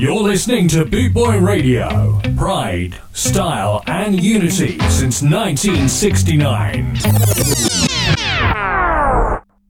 You're 0.00 0.22
listening 0.22 0.66
to 0.68 0.86
Bootboy 0.86 1.46
Radio. 1.46 2.18
Pride, 2.34 2.98
style, 3.12 3.84
and 3.86 4.18
unity 4.18 4.78
since 4.88 5.20
1969. 5.20 6.94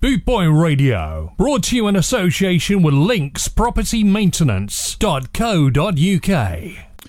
Bootboy 0.01 0.63
Radio, 0.63 1.35
brought 1.37 1.65
to 1.65 1.75
you 1.75 1.89
in 1.89 1.97
association 1.97 2.81
with 2.81 2.95
Links 2.95 3.49
Property 3.49 4.05
Maintenance.co.uk. 4.05 6.61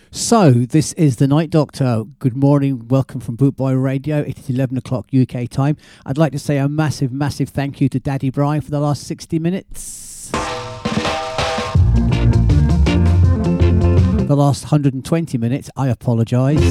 So, 0.09 0.51
this 0.51 0.93
is 0.93 1.17
the 1.17 1.27
Night 1.27 1.51
Doctor. 1.51 2.05
Good 2.17 2.35
morning. 2.35 2.87
Welcome 2.87 3.19
from 3.19 3.37
Bootboy 3.37 3.79
Radio. 3.79 4.21
It 4.21 4.39
is 4.39 4.49
11 4.49 4.79
o'clock 4.79 5.09
UK 5.13 5.47
time. 5.47 5.77
I'd 6.07 6.17
like 6.17 6.31
to 6.31 6.39
say 6.39 6.57
a 6.57 6.67
massive, 6.67 7.11
massive 7.11 7.49
thank 7.49 7.81
you 7.81 7.89
to 7.89 7.99
Daddy 7.99 8.31
Brian 8.31 8.61
for 8.61 8.71
the 8.71 8.79
last 8.79 9.03
60 9.03 9.37
minutes. 9.37 10.31
The 14.31 14.37
last 14.37 14.63
120 14.63 15.37
minutes, 15.37 15.69
I 15.75 15.89
apologise. 15.89 16.61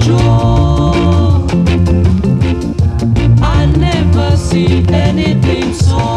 Joe. 0.00 1.46
I 3.40 3.72
never 3.78 4.36
see 4.36 4.84
anything 4.88 5.72
so. 5.72 6.13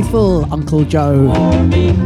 Uncle 0.00 0.84
Joe. 0.84 1.28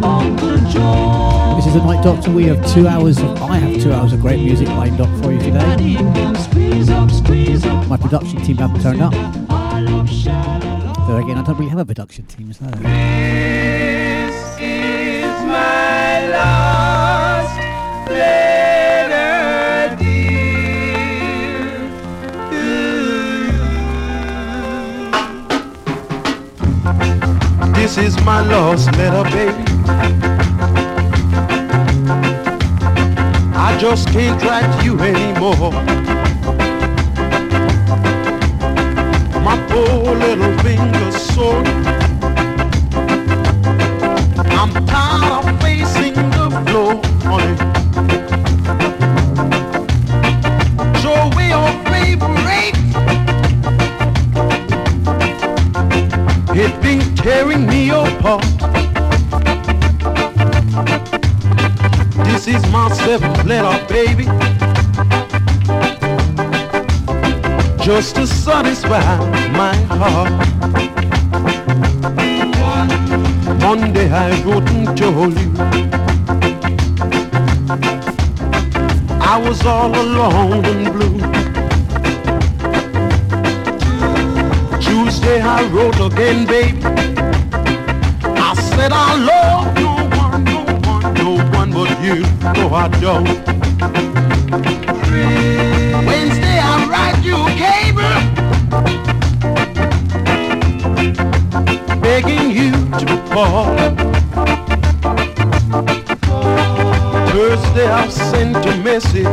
Uncle 0.02 0.56
Joe. 0.70 1.52
This 1.56 1.66
is 1.66 1.74
the 1.74 1.84
Night 1.84 2.02
Doctor. 2.02 2.30
We 2.30 2.44
have 2.44 2.66
two 2.72 2.88
hours 2.88 3.18
of, 3.18 3.42
I 3.42 3.58
have 3.58 3.82
two 3.82 3.92
hours 3.92 4.14
of 4.14 4.22
great 4.22 4.40
music 4.40 4.66
lined 4.68 4.98
up 4.98 5.10
for 5.22 5.30
you 5.30 5.38
today. 5.38 5.98
My 7.88 7.98
production 7.98 8.40
team 8.40 8.56
haven't 8.56 8.80
turned 8.80 9.02
up. 9.02 9.12
But 9.12 11.18
again, 11.18 11.36
I 11.36 11.42
don't 11.44 11.58
really 11.58 11.68
have 11.68 11.80
a 11.80 11.84
production 11.84 12.24
team, 12.24 12.54
so. 12.54 12.64
This 27.94 28.16
is 28.16 28.24
my 28.24 28.40
lost 28.40 28.90
letter, 28.96 29.22
baby. 29.36 29.64
I 33.54 33.76
just 33.78 34.08
can't 34.08 34.42
write 34.44 34.82
you 34.82 34.98
anymore. 34.98 35.72
My 39.44 39.58
poor 39.68 40.14
little 40.14 40.58
finger's 40.60 41.20
sore. 41.34 41.62
I'm 44.48 44.72
tired 44.86 45.46
of 45.46 45.60
facing 45.60 46.14
the 46.14 46.64
floor, 46.66 46.98
honey. 47.24 47.81
This 62.72 62.80
is 62.80 62.88
my 62.88 62.94
seventh 62.94 63.44
letter, 63.44 63.86
baby. 63.86 64.24
Just 67.84 68.16
to 68.16 68.26
satisfy 68.26 69.18
my 69.50 69.74
heart. 69.90 70.32
Monday 73.60 74.08
I 74.10 74.42
wrote 74.44 74.70
and 74.70 74.96
told 74.96 75.38
you 75.38 75.52
I 79.20 79.38
was 79.46 79.66
all 79.66 79.94
alone 79.94 80.64
and 80.64 80.92
blue. 80.94 81.18
Tuesday 84.80 85.42
I 85.42 85.68
wrote 85.68 86.00
again, 86.00 86.46
baby. 86.46 86.80
I 88.24 88.54
said 88.54 88.92
I 88.92 89.18
love 89.18 89.81
you. 92.02 92.22
No, 92.54 92.74
I 92.74 92.88
don't. 93.00 93.28
Wednesday 96.04 96.58
I 96.60 96.86
write 96.90 97.22
you 97.24 97.36
a 97.36 97.50
cable, 97.62 98.18
begging 102.00 102.50
you 102.50 102.72
to 102.98 103.16
call. 103.32 103.76
Thursday 107.28 107.86
I 107.86 108.08
sent 108.08 108.56
a 108.56 108.76
message. 108.82 109.26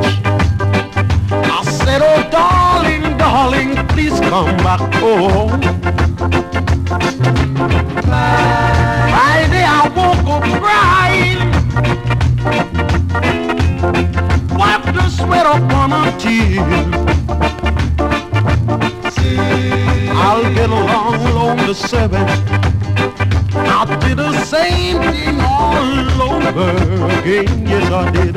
I 1.31 1.63
said, 1.63 2.01
oh 2.03 2.21
darling, 2.29 3.17
darling, 3.17 3.75
please 3.87 4.19
come 4.19 4.55
back 4.57 4.93
home. 4.95 5.61
Friday 9.09 9.65
I 9.65 9.91
woke 9.95 10.27
up 10.35 10.43
crying. 10.61 12.08
The 14.93 15.09
sweat 15.09 15.45
upon 15.45 15.91
a 15.93 16.17
tear. 16.17 16.63
I'll 20.15 20.53
get 20.53 20.69
along 20.69 21.21
on 21.37 21.57
the 21.67 21.73
seventh. 21.73 22.29
I 23.55 23.85
did 24.01 24.17
the 24.17 24.33
same 24.45 25.01
thing 25.01 25.39
all 25.41 26.21
over 26.33 26.71
again. 27.19 27.67
Yes, 27.67 27.91
I 27.91 28.09
did. 28.11 28.35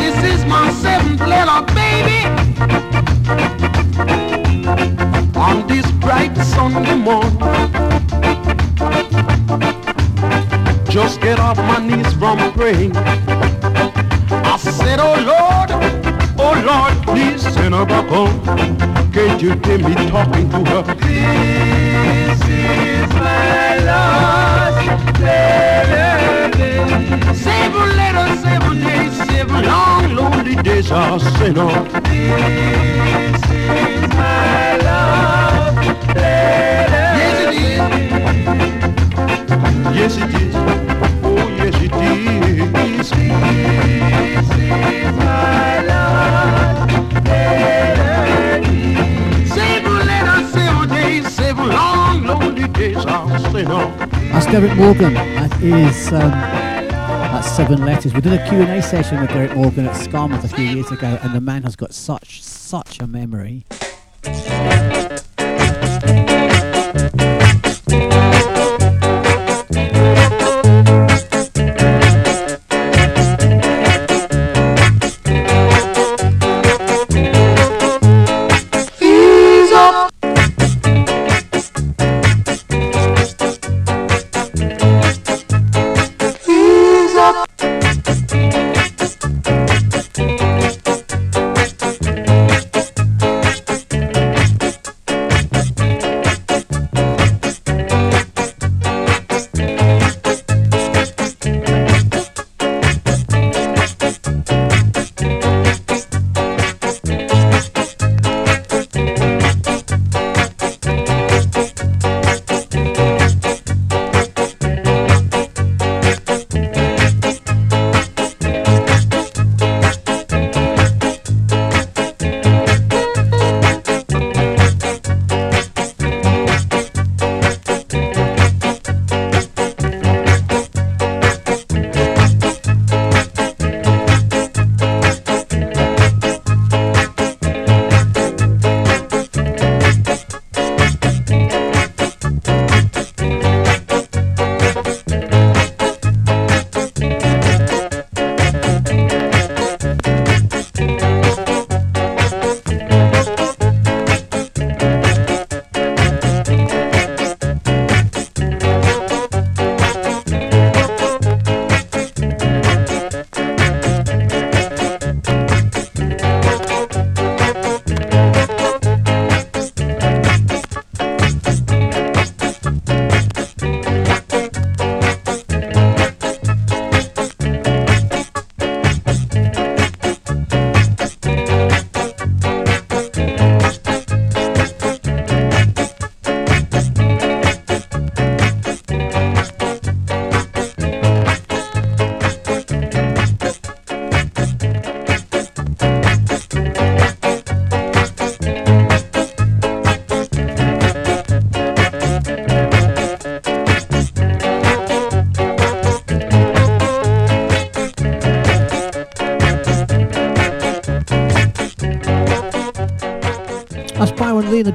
This 0.00 0.16
is 0.32 0.44
my 0.46 0.70
seventh 0.72 1.20
letter, 1.20 1.60
baby. 1.74 2.20
On 5.38 5.66
this 5.68 5.90
bright 6.00 6.34
Sunday 6.36 6.96
morning, 6.96 7.38
just 10.88 11.20
get 11.20 11.38
off 11.38 11.58
my 11.58 11.78
knees 11.78 12.12
from 12.14 12.38
praying. 12.52 12.92
Said, 14.90 14.98
Oh 15.00 15.14
Lord, 15.32 15.70
oh 16.40 16.54
Lord, 16.66 16.94
please 17.06 17.42
send 17.42 17.74
her 17.76 17.86
back 17.86 18.08
home. 18.08 18.42
Can't 19.12 19.40
you 19.40 19.50
hear 19.64 19.78
me 19.78 19.94
talking 20.10 20.50
to 20.50 20.58
her? 20.68 20.82
This 20.96 22.40
is 22.48 23.08
my 23.14 23.78
last 23.86 25.20
letter. 25.20 26.50
Seven 27.36 27.88
letters, 28.00 28.40
seven 28.42 28.80
days, 28.80 29.14
seven 29.30 29.64
long, 29.64 30.14
lonely 30.16 30.56
days 30.56 30.90
I'll 30.90 31.20
send 31.20 31.56
her. 31.56 31.84
This 32.10 33.44
is 33.48 34.08
my 34.16 34.76
love 34.88 35.76
letter. 36.16 37.14
Yes, 37.20 37.46
it 37.46 37.54
is. 37.62 37.78
Yes, 39.96 40.16
it 40.16 40.34
is. 40.42 40.69
I'll 52.80 53.52
send 53.52 53.68
her. 53.68 54.08
That's 54.32 54.46
Derrick 54.46 54.74
Morgan. 54.74 55.12
That 55.12 55.62
is 55.62 56.08
um, 56.08 56.30
that's 56.30 57.50
seven 57.50 57.84
letters. 57.84 58.14
We 58.14 58.22
did 58.22 58.32
a 58.32 58.48
Q&A 58.48 58.80
session 58.80 59.20
with 59.20 59.28
Derrick 59.30 59.54
Morgan 59.54 59.86
at 59.86 59.94
Skamouth 59.94 60.44
a 60.44 60.48
few 60.48 60.64
years 60.64 60.90
ago, 60.90 61.18
and 61.22 61.34
the 61.34 61.42
man 61.42 61.62
has 61.64 61.76
got 61.76 61.92
such 61.92 62.42
such 62.42 62.98
a 63.00 63.06
memory. 63.06 63.66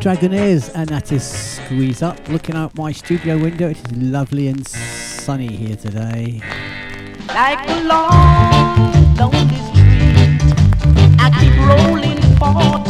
Dragonaires, 0.05 0.69
and 0.75 0.87
that 0.89 1.11
is 1.11 1.23
Squeeze 1.23 2.03
Up. 2.03 2.29
Looking 2.29 2.55
out 2.55 2.77
my 2.77 2.91
studio 2.91 3.39
window, 3.39 3.69
it 3.69 3.77
is 3.77 3.97
lovely 3.97 4.49
and 4.49 4.67
sunny 4.67 5.47
here 5.47 5.75
today. 5.75 6.43
like 7.29 7.67
a 7.67 7.83
long, 7.85 9.15
lonely 9.15 9.57
street. 9.65 10.53
I 11.17 11.31
keep 11.39 11.57
rolling 11.57 12.21
for 12.37 12.84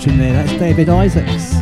tune 0.00 0.16
there. 0.16 0.32
That's 0.32 0.52
David 0.58 0.88
Isaacs. 0.88 1.60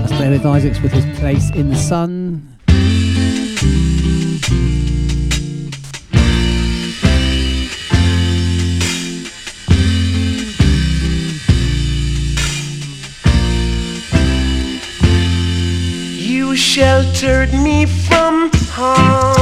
That's 0.00 0.18
David 0.18 0.44
Isaacs 0.44 0.80
with 0.80 0.92
his 0.92 1.18
place 1.18 1.50
in 1.50 1.70
the 1.70 1.76
sun. 1.76 2.50
sheltered 16.56 17.52
me 17.52 17.84
from 17.84 18.50
harm. 18.70 19.33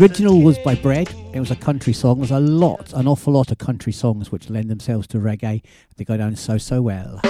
original 0.00 0.40
was 0.42 0.56
by 0.58 0.76
Bread. 0.76 1.12
It 1.32 1.40
was 1.40 1.50
a 1.50 1.56
country 1.56 1.92
song. 1.92 2.18
There's 2.18 2.30
a 2.30 2.38
lot, 2.38 2.92
an 2.92 3.08
awful 3.08 3.32
lot 3.32 3.50
of 3.50 3.58
country 3.58 3.92
songs 3.92 4.30
which 4.30 4.48
lend 4.48 4.70
themselves 4.70 5.08
to 5.08 5.18
reggae. 5.18 5.62
They 5.96 6.04
go 6.04 6.16
down 6.16 6.36
so, 6.36 6.56
so 6.56 6.82
well. 6.82 7.20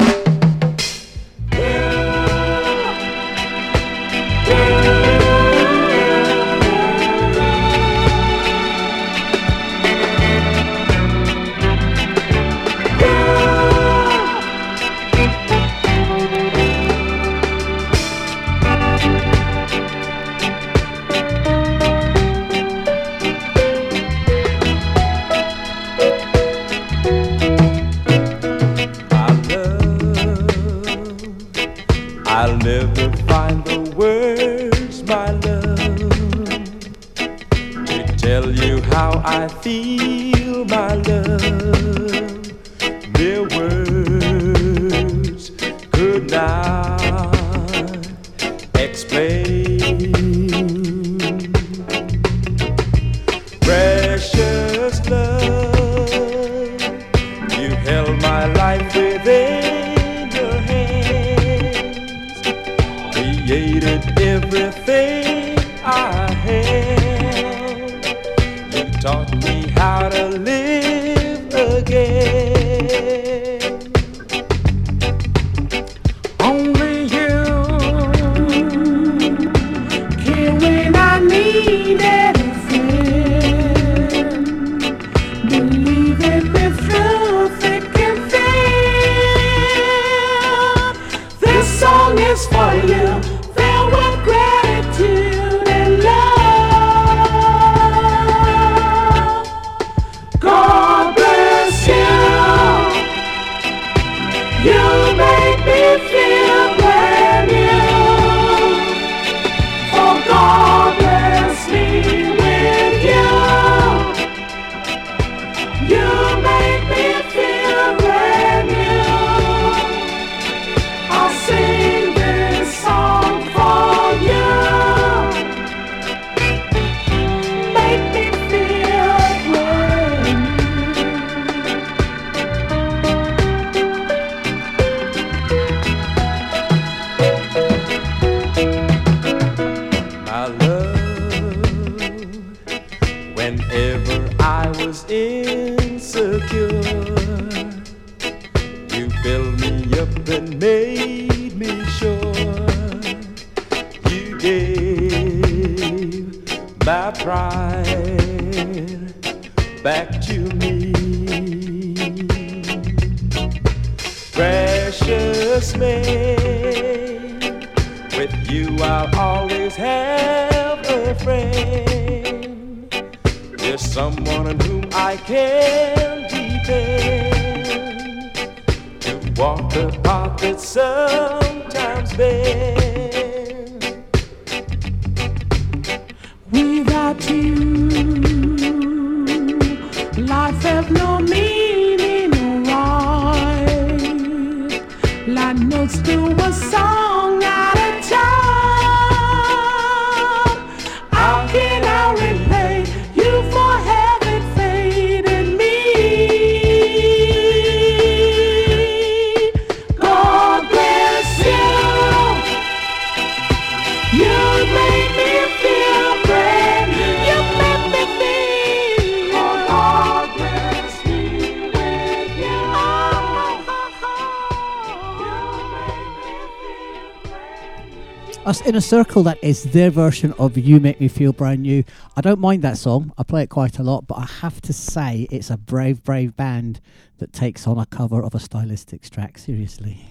that 229.23 229.43
is 229.43 229.65
their 229.65 229.91
version 229.91 230.33
of 230.39 230.57
You 230.57 230.81
Make 230.81 231.01
Me 231.01 231.09
Feel 231.09 231.33
Brand 231.33 231.63
New. 231.63 231.83
I 232.17 232.21
don't 232.21 232.39
mind 232.39 232.63
that 232.63 232.79
song, 232.79 233.13
I 233.17 233.23
play 233.23 233.43
it 233.43 233.49
quite 233.49 233.79
a 233.79 233.83
lot, 233.83 234.07
but 234.07 234.17
I 234.17 234.25
have 234.25 234.61
to 234.63 234.73
say 234.73 235.27
it's 235.31 235.51
a 235.51 235.57
brave, 235.57 236.05
brave 236.05 236.37
band 236.37 236.81
that 237.19 237.33
takes 237.33 237.67
on 237.67 237.79
a 237.79 237.87
cover 237.87 238.23
of 238.23 238.35
a 238.35 238.39
stylistics 238.39 239.09
track, 239.09 239.39
seriously. 239.39 240.09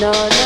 No, 0.00 0.12
no. 0.12 0.45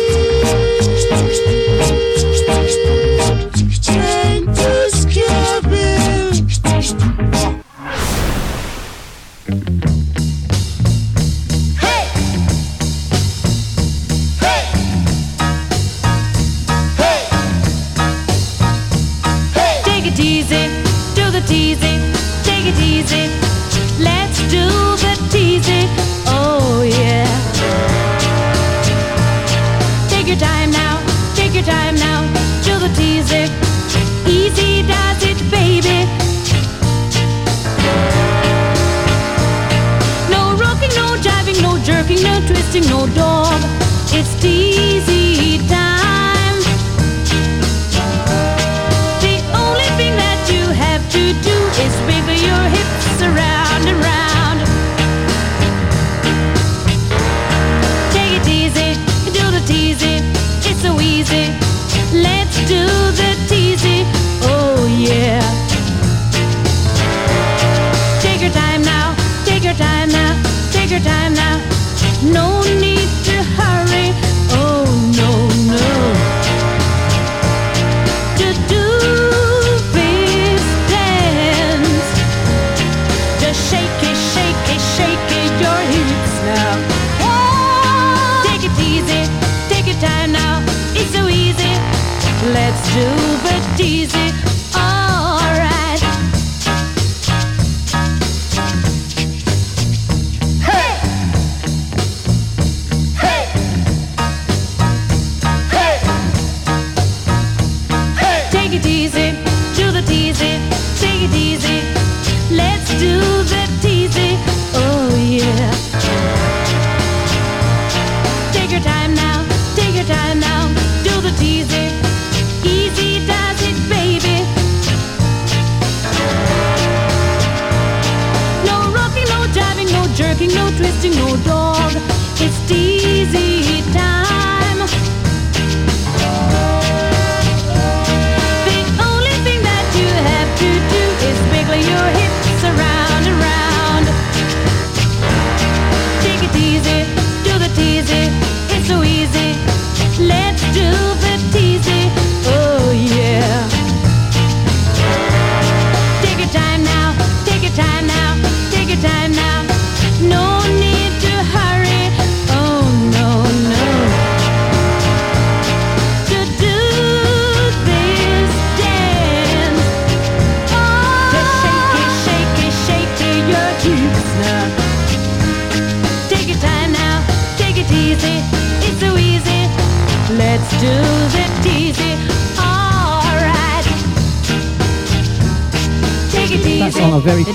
very 187.21 187.43
cool 187.43 187.53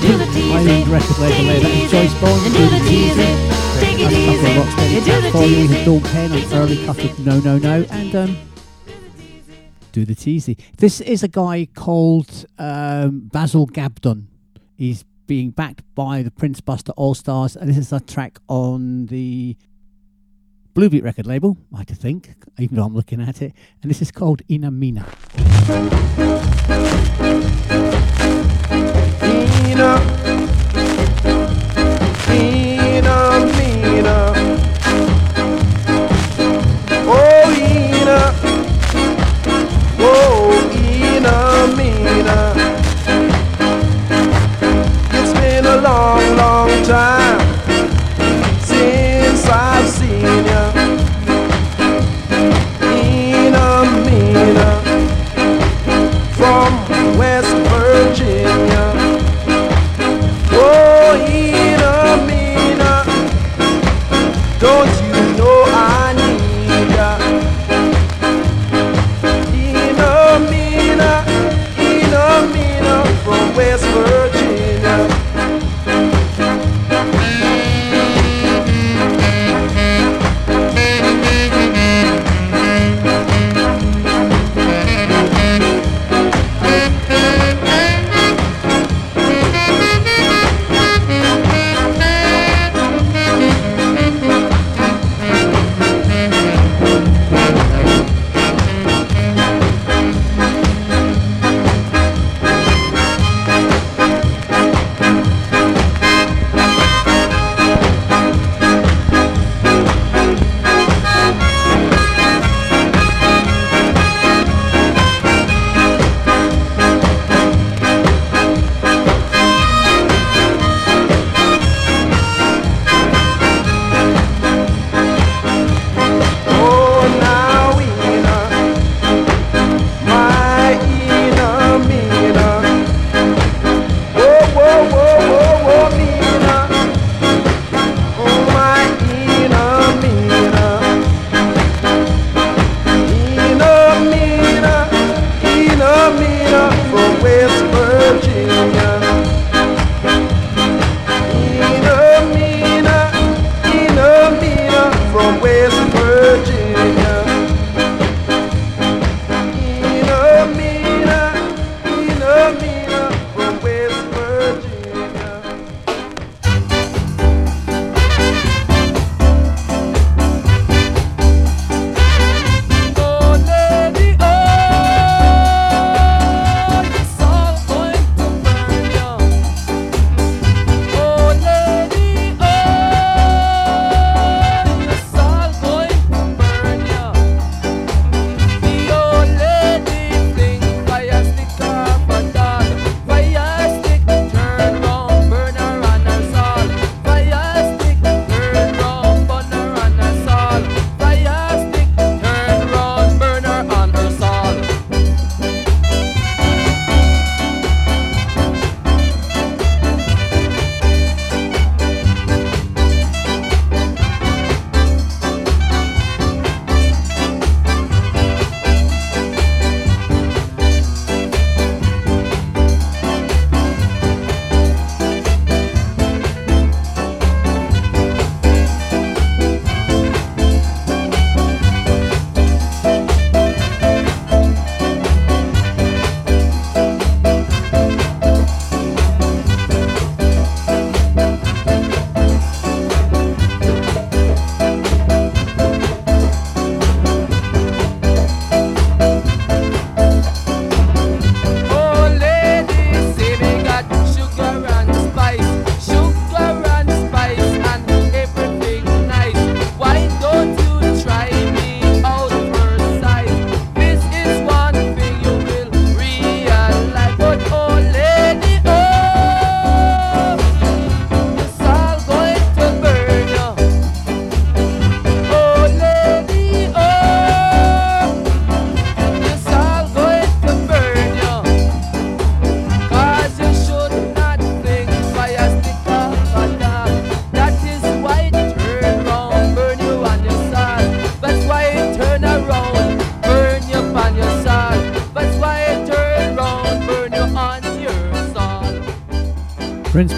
Island 0.52 0.88
record 0.88 1.18
label 1.18 1.44
there. 1.44 1.60
That 1.60 1.70
is 1.70 1.90
Joyce 1.90 2.14
Bond, 2.20 2.42
do 2.52 2.68
the 2.68 2.78
teasy. 2.86 3.56
That's 3.80 4.02
a 4.02 4.06
couple 4.06 4.46
of 4.46 4.56
rock 4.56 4.70
steady 4.70 5.30
for 5.30 5.44
you. 5.44 5.66
His 5.66 5.84
dog 5.84 6.06
on 6.06 6.52
early 6.52 6.86
cut 6.86 7.04
of 7.04 7.26
No 7.26 7.40
No 7.40 7.58
No 7.58 7.86
and 7.90 8.14
um, 8.14 8.36
do 9.92 10.04
the 10.04 10.14
teasing. 10.14 10.56
This 10.76 11.00
is 11.00 11.22
a 11.22 11.28
guy 11.28 11.66
called 11.74 12.46
um, 12.58 13.28
Basil 13.32 13.66
Gabbidon. 13.66 14.26
He's 14.76 15.04
being 15.26 15.50
backed 15.50 15.82
by 15.94 16.22
the 16.22 16.30
Prince 16.30 16.60
Buster 16.60 16.92
All 16.92 17.14
Stars, 17.14 17.56
and 17.56 17.68
this 17.68 17.78
is 17.78 17.92
a 17.92 17.98
track 18.00 18.38
on 18.48 19.06
the 19.06 19.56
Bluebeat 20.74 21.02
record 21.02 21.26
label, 21.26 21.56
I 21.74 21.82
think, 21.84 22.34
even 22.58 22.76
though 22.76 22.84
I'm 22.84 22.94
looking 22.94 23.20
at 23.20 23.42
it, 23.42 23.52
and 23.82 23.90
this 23.90 24.00
is 24.02 24.12
called 24.12 24.42
Ina 24.48 24.70
Mina. 24.70 25.06
Tina. 29.76 30.00
Tina. 32.24 33.35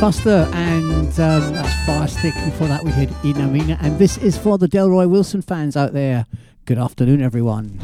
Buster, 0.00 0.48
and 0.52 1.08
um, 1.18 1.52
that's 1.52 1.74
Firestick. 1.84 2.32
Before 2.44 2.68
that, 2.68 2.84
we 2.84 2.92
had 2.92 3.08
Inamina. 3.24 3.76
And 3.82 3.98
this 3.98 4.16
is 4.18 4.38
for 4.38 4.56
the 4.56 4.68
Delroy 4.68 5.10
Wilson 5.10 5.42
fans 5.42 5.76
out 5.76 5.92
there. 5.92 6.26
Good 6.66 6.78
afternoon, 6.78 7.20
everyone. 7.20 7.77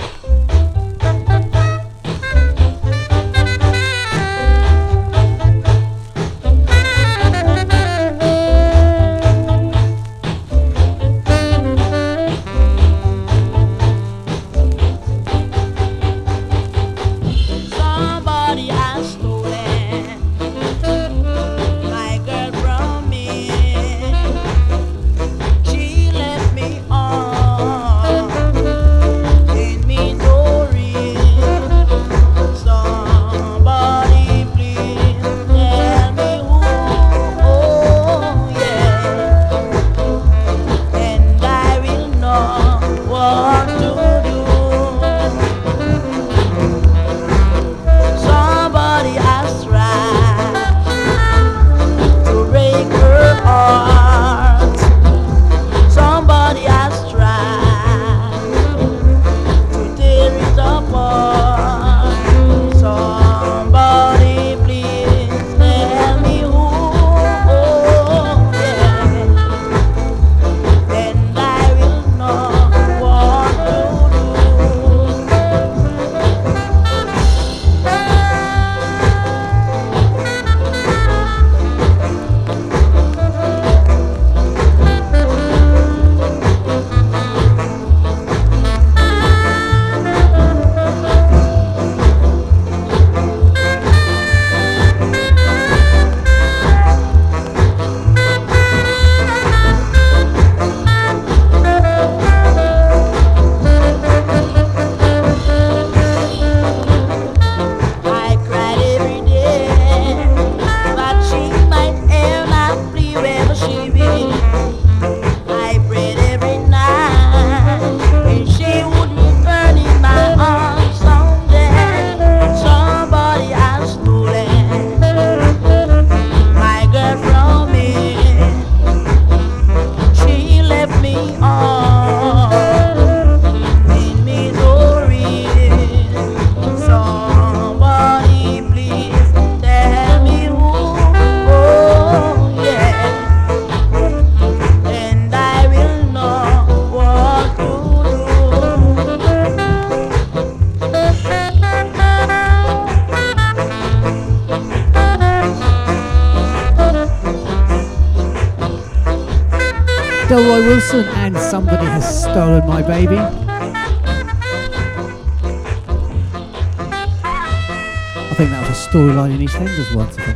I'm 169.57 169.67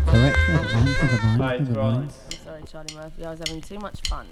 correct. 0.06 0.38
Mind, 1.38 2.12
sorry, 2.44 2.62
Charlie 2.70 2.94
Murphy, 2.94 3.24
I 3.24 3.30
was 3.30 3.40
having 3.40 3.60
too 3.60 3.78
much 3.80 4.00
fun. 4.08 4.26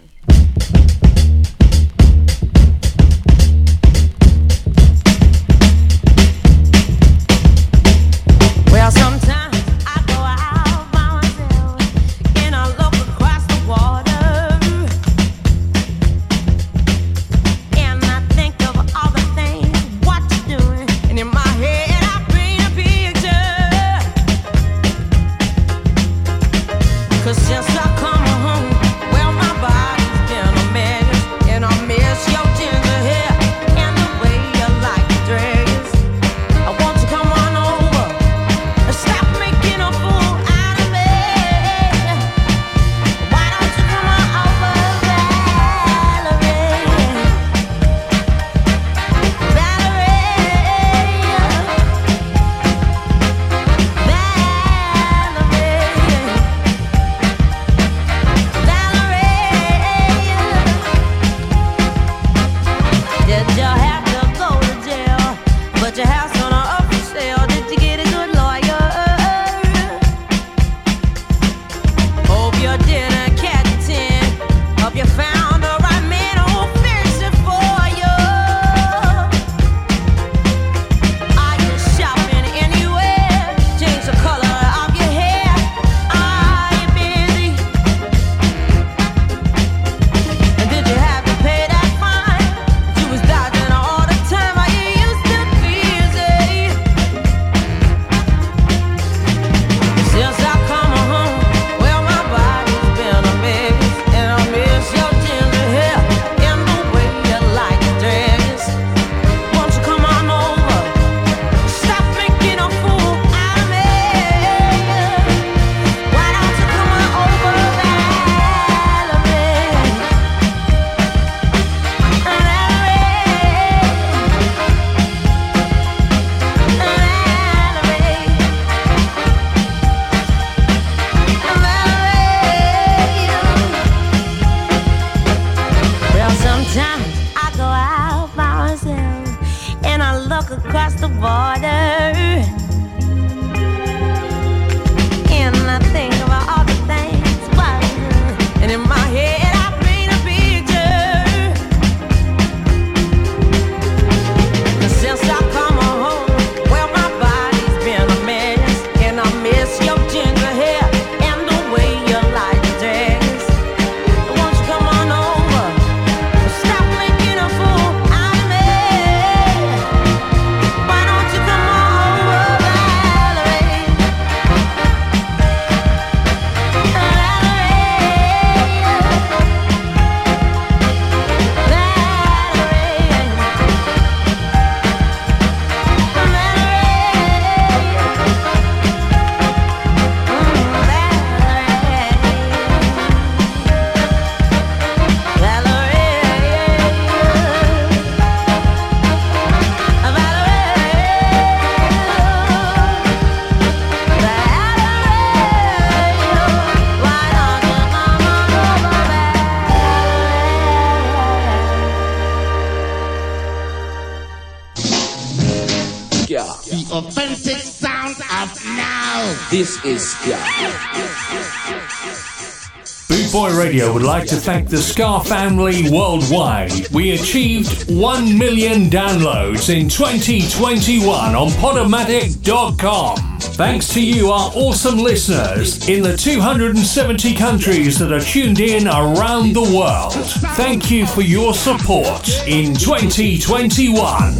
Radio 223.76 223.92
would 223.92 224.04
like 224.04 224.26
to 224.28 224.36
thank 224.36 224.70
the 224.70 224.78
Ska 224.78 225.20
family 225.20 225.90
worldwide. 225.90 226.88
We 226.92 227.10
achieved 227.10 227.94
1 227.94 228.38
million 228.38 228.88
downloads 228.88 229.68
in 229.68 229.90
2021 229.90 231.34
on 231.34 231.48
Podomatic.com. 231.48 233.18
Thanks 233.38 233.88
to 233.92 234.02
you, 234.02 234.30
our 234.30 234.50
awesome 234.54 234.96
listeners 234.96 235.86
in 235.90 236.02
the 236.02 236.16
270 236.16 237.34
countries 237.34 237.98
that 237.98 238.12
are 238.12 238.20
tuned 238.20 238.60
in 238.60 238.88
around 238.88 239.52
the 239.52 239.60
world. 239.60 240.14
Thank 240.56 240.90
you 240.90 241.06
for 241.06 241.20
your 241.20 241.52
support 241.52 242.26
in 242.48 242.72
2021. 242.76 244.36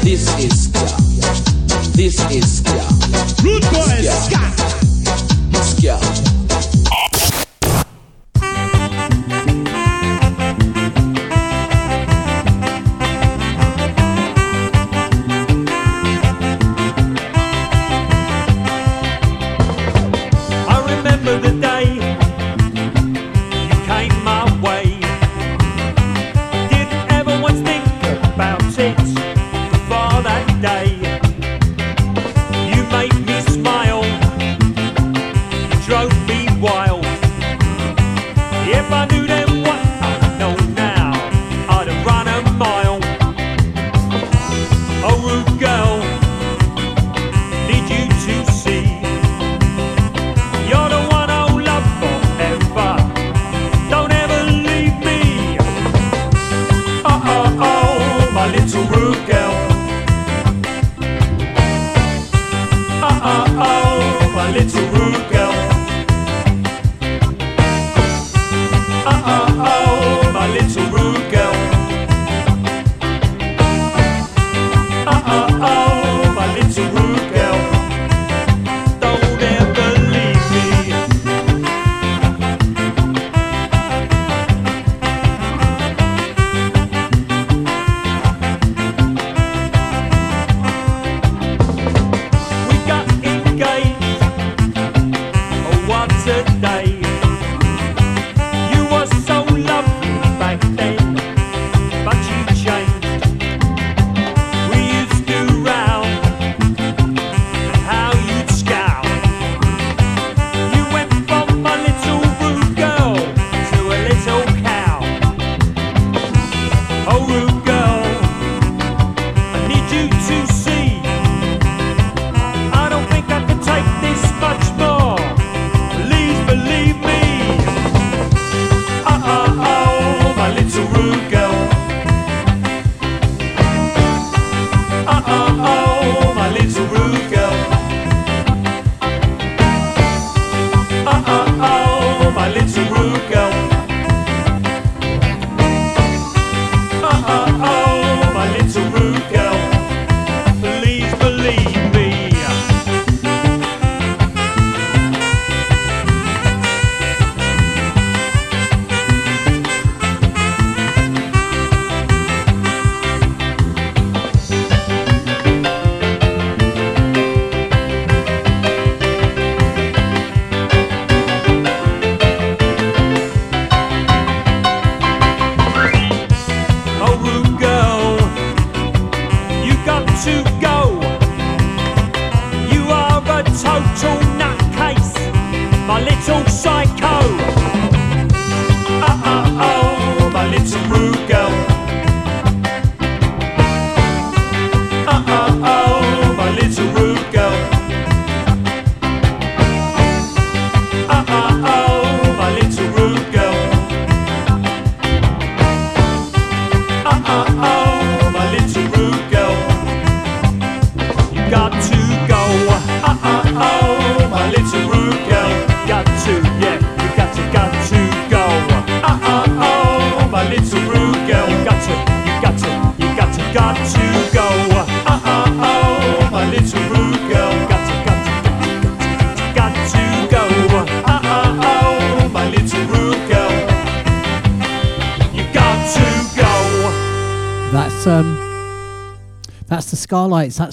This 0.00 0.26
is 0.38 0.64
Ska. 0.64 0.86
This 1.92 2.16
is 2.30 2.62
Root 3.44 3.62
Boys. 3.70 4.41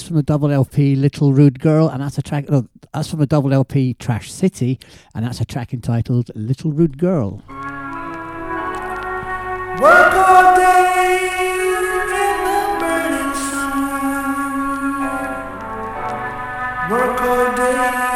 from 0.09 0.17
a 0.17 0.23
double 0.23 0.51
LP, 0.51 0.95
Little 0.95 1.33
Rude 1.33 1.59
Girl, 1.59 1.87
and 1.87 2.01
that's 2.01 2.17
a 2.17 2.23
track. 2.23 2.49
No, 2.49 2.67
that's 2.91 3.11
from 3.11 3.21
a 3.21 3.27
double 3.27 3.53
LP, 3.53 3.93
Trash 3.93 4.31
City, 4.31 4.79
and 5.13 5.23
that's 5.23 5.39
a 5.39 5.45
track 5.45 5.71
entitled 5.71 6.31
Little 6.33 6.71
Rude 6.71 6.97
Girl. 6.97 7.43
Work 9.79 10.13
all 10.15 10.55
day 10.55 11.29
in 11.37 11.83
the 12.09 12.77
burning 12.79 13.33
sun. 13.35 13.69
Work 16.89 17.21
all 17.21 17.55
day. 17.55 18.08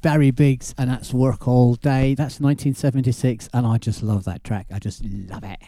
Barry 0.00 0.30
Biggs, 0.30 0.74
and 0.78 0.90
that's 0.90 1.12
Work 1.12 1.48
All 1.48 1.74
Day. 1.74 2.14
That's 2.14 2.40
1976, 2.40 3.48
and 3.52 3.66
I 3.66 3.78
just 3.78 4.02
love 4.02 4.24
that 4.24 4.44
track. 4.44 4.66
I 4.72 4.78
just 4.78 5.04
love 5.04 5.44
it. 5.44 5.58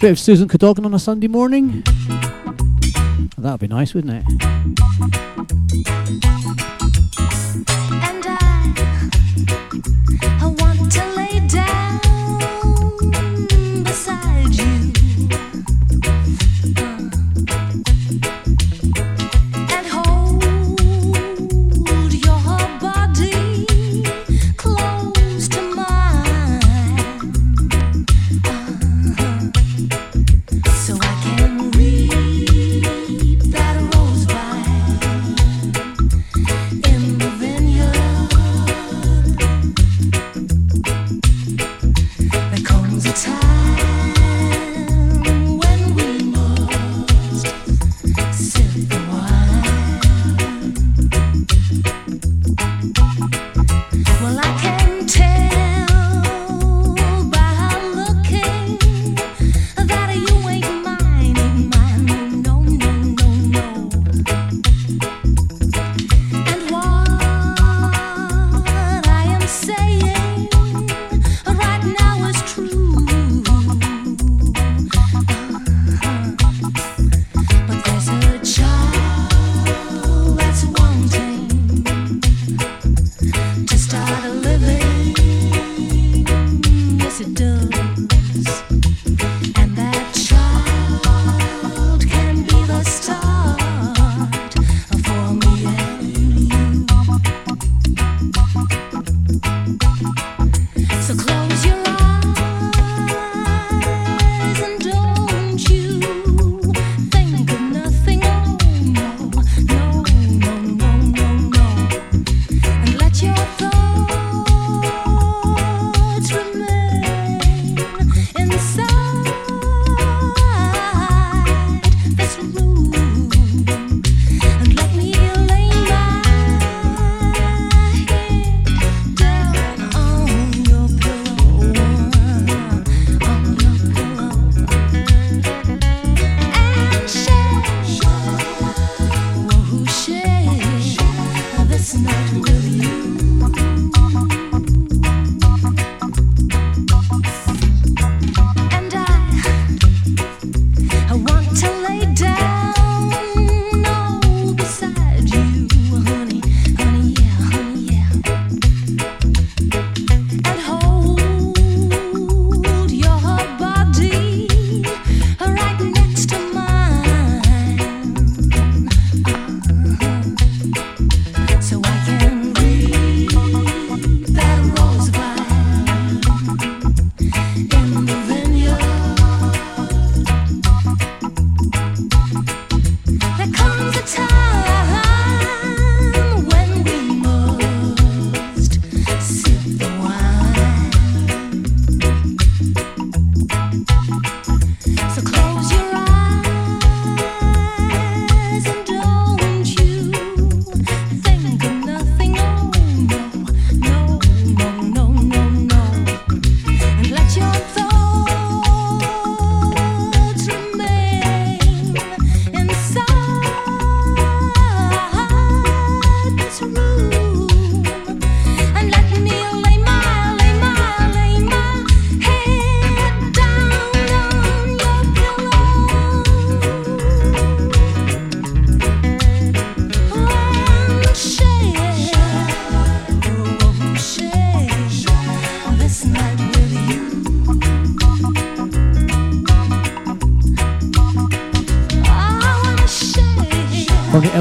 Bit 0.00 0.10
of 0.10 0.18
Susan 0.18 0.48
Cadogan 0.48 0.84
on 0.84 0.94
a 0.94 0.98
Sunday 0.98 1.28
morning. 1.28 1.82
That 3.38 3.52
would 3.52 3.60
be 3.60 3.68
nice, 3.68 3.94
wouldn't 3.94 4.24
it? 4.26 5.31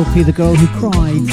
LP 0.01 0.23
The 0.23 0.31
Girl 0.31 0.55
Who 0.55 0.67
Cried. 0.79 1.27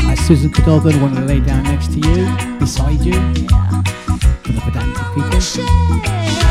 That's 0.00 0.26
Susan 0.26 0.50
Cadogan, 0.50 1.00
want 1.00 1.14
to 1.14 1.20
lay 1.20 1.38
down 1.38 1.62
next 1.62 1.92
to 1.92 2.00
you, 2.00 2.58
beside 2.58 3.00
you, 3.02 3.12
for 4.42 4.52
the 4.52 4.60
pedantic 4.64 5.06
people. 5.14 6.41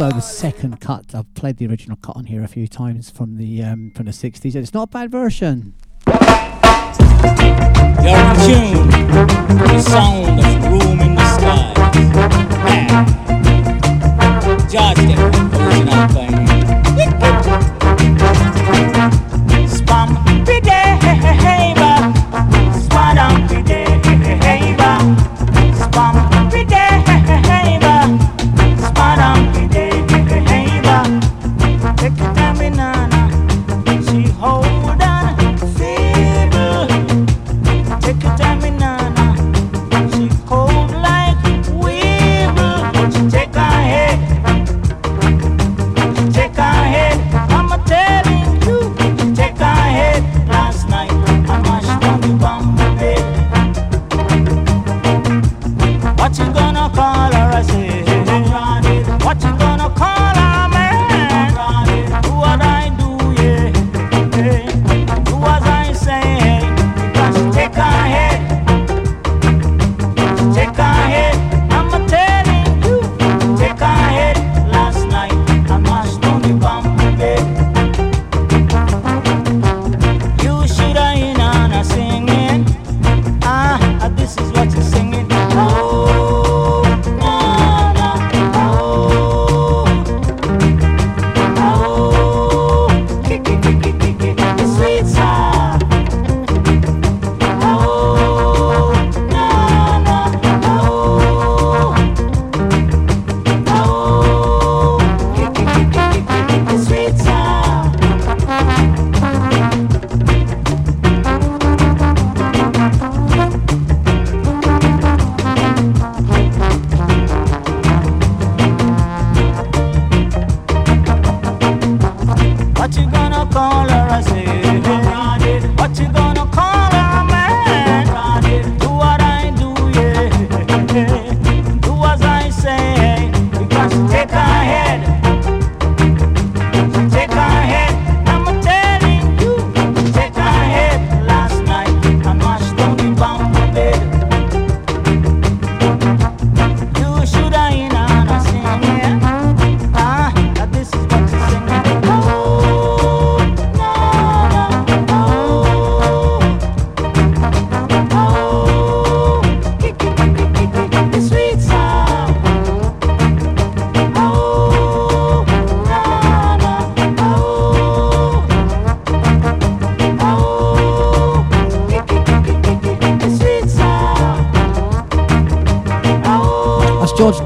also 0.00 0.14
the 0.14 0.20
second 0.20 0.80
cut. 0.80 1.12
I've 1.12 1.32
played 1.34 1.56
the 1.56 1.66
original 1.66 1.96
cut 1.96 2.16
on 2.16 2.26
here 2.26 2.44
a 2.44 2.48
few 2.48 2.68
times 2.68 3.10
from 3.10 3.36
the 3.36 3.64
um, 3.64 3.90
from 3.96 4.06
the 4.06 4.12
60s, 4.12 4.54
and 4.54 4.56
it's 4.56 4.72
not 4.72 4.84
a 4.84 4.86
bad 4.86 5.10
version. 5.10 5.74
You're 6.06 6.16
in 8.14 8.36
tune. 8.46 8.90
The 9.58 9.82
song 9.82 10.27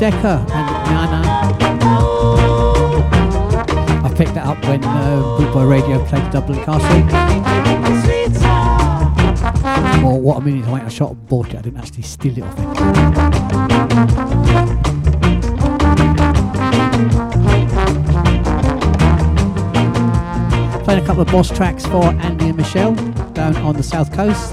Dekker 0.03 0.38
and 0.50 0.68
Nana. 0.90 1.22
I 4.05 4.12
picked 4.16 4.34
that 4.34 4.46
up 4.48 4.61
when 4.64 4.82
uh, 4.82 5.22
Bootboy 5.38 5.70
Radio 5.70 6.05
played 6.07 6.28
Dublin 6.32 6.59
Castle. 6.64 7.07
Well, 10.03 10.18
what 10.20 10.38
a 10.38 10.40
minute 10.40 10.66
is, 10.66 10.68
I 10.68 10.88
shot 10.88 11.12
and 11.12 11.28
bought 11.28 11.55
it. 11.55 11.59
I 11.59 11.62
didn't 11.62 11.78
actually 11.78 12.03
steal 12.03 12.36
it 12.36 12.42
off 12.42 12.59
it. 12.59 12.64
Playing 20.84 21.00
a 21.00 21.07
couple 21.07 21.22
of 21.22 21.28
boss 21.28 21.48
tracks 21.48 21.86
for 21.86 22.07
Andy 22.07 22.48
and 22.48 22.57
Michelle 22.57 22.96
down 23.34 23.55
on 23.59 23.76
the 23.76 23.84
south 23.84 24.12
coast. 24.12 24.53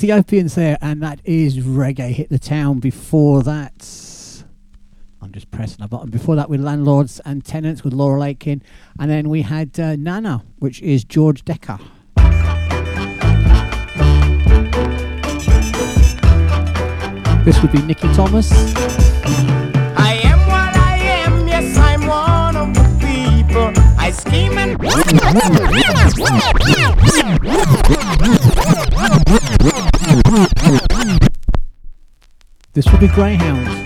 Ethiopians 0.00 0.54
there, 0.54 0.78
and 0.80 1.02
that 1.02 1.20
is 1.26 1.58
Reggae 1.58 2.10
Hit 2.12 2.30
the 2.30 2.38
Town. 2.38 2.78
Before 2.78 3.42
that, 3.42 3.86
I'm 5.20 5.30
just 5.30 5.50
pressing 5.50 5.84
a 5.84 5.88
button. 5.88 6.08
Before 6.08 6.36
that, 6.36 6.48
with 6.48 6.62
Landlords 6.62 7.20
and 7.26 7.44
Tenants 7.44 7.84
with 7.84 7.92
Laurel 7.92 8.24
Aitken, 8.24 8.62
and 8.98 9.10
then 9.10 9.28
we 9.28 9.42
had 9.42 9.78
uh, 9.78 9.96
Nana, 9.96 10.42
which 10.58 10.80
is 10.80 11.04
George 11.04 11.44
Dekker. 11.44 11.78
This 17.44 17.60
would 17.60 17.72
be 17.72 17.82
Nikki 17.82 18.10
Thomas. 18.14 18.50
I 19.98 20.18
am 20.24 20.38
what 20.48 20.76
I 20.78 20.96
am, 21.26 21.46
yes, 21.46 21.76
I'm 21.76 22.06
one 22.06 22.56
of 22.56 22.72
the 22.72 22.84
people. 23.04 23.70
I 23.98 24.12
scheme 24.12 24.56
and. 24.56 24.80
Greyhound. 33.08 33.79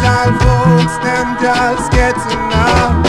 gentle 0.00 0.58
folks, 0.68 0.96
them 0.98 1.36
just 1.40 1.90
getting 1.92 2.52
up. 2.52 3.07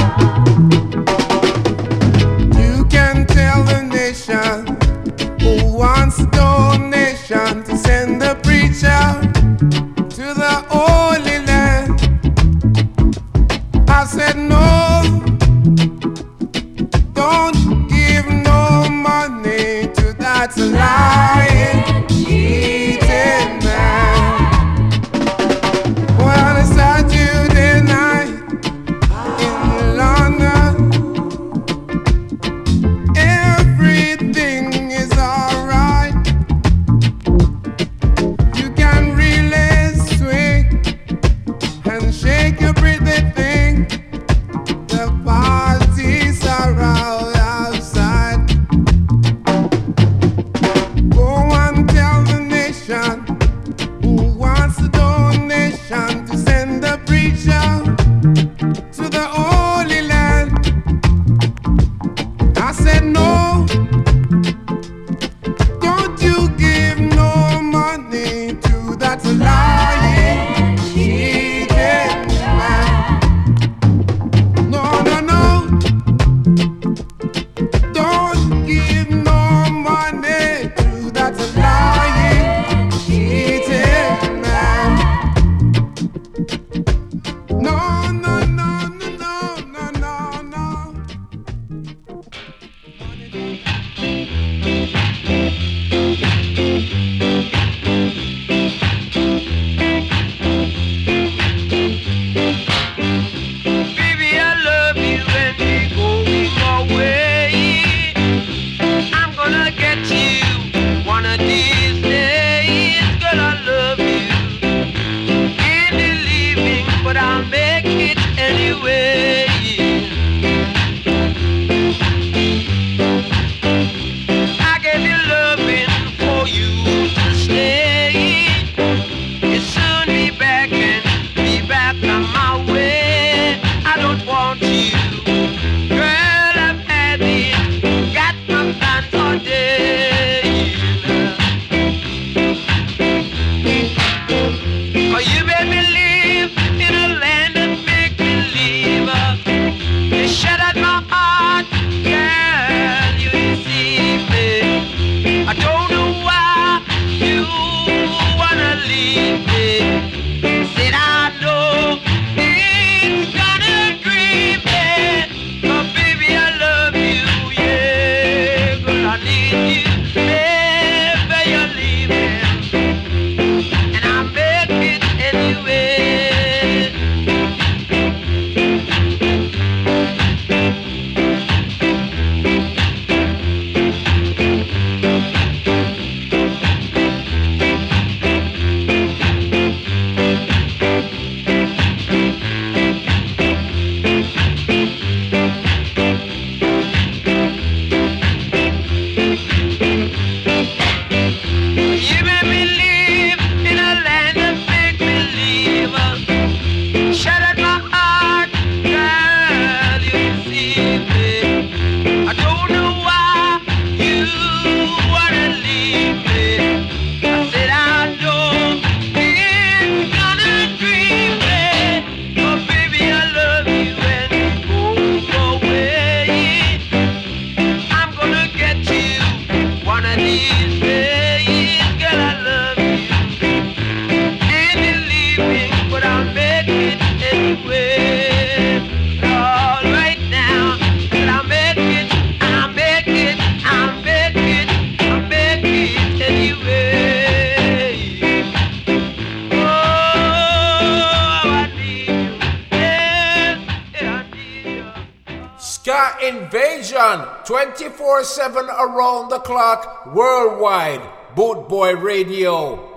Invasion 257.10 257.44
24 257.46 258.24
7 258.24 258.66
around 258.66 259.30
the 259.30 259.40
clock 259.40 260.06
worldwide. 260.14 261.02
Boot 261.36 261.68
Boy 261.68 261.96
Radio. 261.96 262.89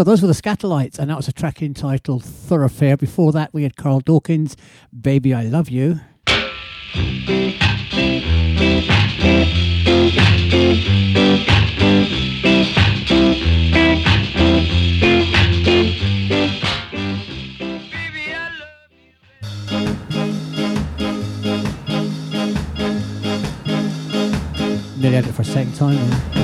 So 0.00 0.04
those 0.04 0.22
were 0.22 0.28
the 0.28 0.32
Skatalites, 0.32 0.98
and 0.98 1.10
that 1.10 1.18
was 1.18 1.28
a 1.28 1.32
track 1.32 1.60
entitled 1.60 2.24
Thoroughfare. 2.24 2.96
Before 2.96 3.32
that, 3.32 3.52
we 3.52 3.64
had 3.64 3.76
Carl 3.76 4.00
Dawkins, 4.00 4.56
Baby 4.98 5.34
I 5.34 5.42
Love 5.42 5.68
You. 5.68 6.00
Nearly 24.96 25.16
had 25.16 25.26
it 25.26 25.32
for 25.34 25.42
a 25.42 25.44
second 25.44 25.74
time. 25.74 26.39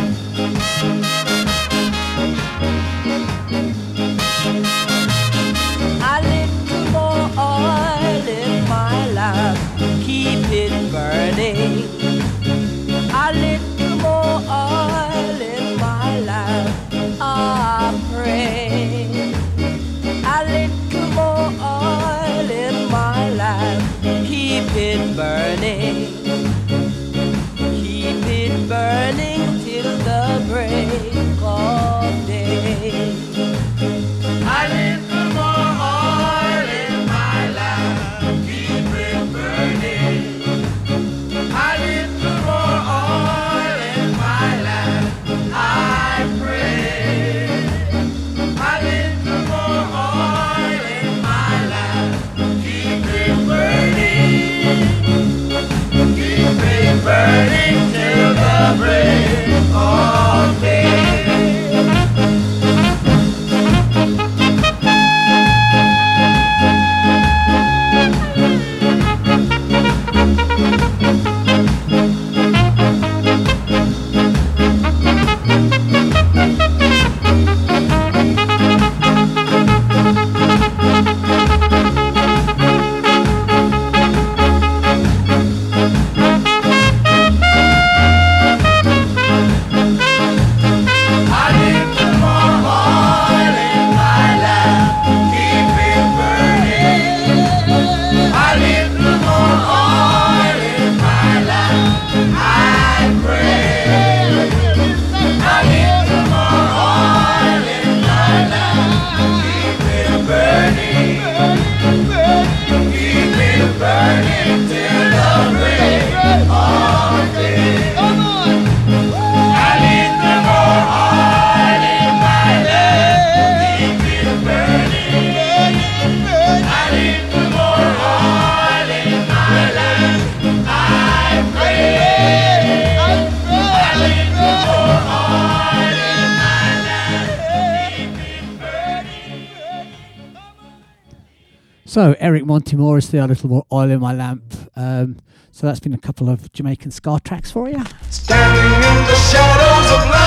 timorously, 142.66 143.18
a 143.18 143.26
little 143.26 143.48
more 143.48 143.66
oil 143.72 143.90
in 143.90 144.00
my 144.00 144.12
lamp. 144.12 144.54
Um, 144.76 145.18
so 145.52 145.66
that's 145.66 145.80
been 145.80 145.94
a 145.94 145.98
couple 145.98 146.28
of 146.28 146.52
Jamaican 146.52 146.90
ska 146.90 147.18
tracks 147.24 147.50
for 147.50 147.70
you. 147.70 147.82
Standing 148.10 148.74
in 148.74 149.06
the 149.06 149.14
shadows 149.14 150.20
of. 150.20 150.25